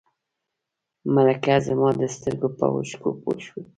[1.13, 3.61] ملکه زما د سترګو په اوښکو پوه شوه.